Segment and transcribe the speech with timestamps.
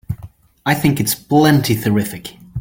[0.65, 2.35] I think it's plenty terrific!